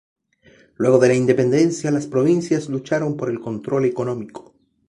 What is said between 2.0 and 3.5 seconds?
provincias lucharon por el